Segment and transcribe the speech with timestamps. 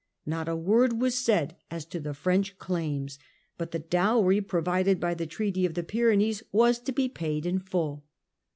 [0.25, 3.19] Not a word was said as to the French claims,
[3.59, 7.59] but the dowry provided by the Treaty of the Pyrenees was to be paid in
[7.59, 8.03] full.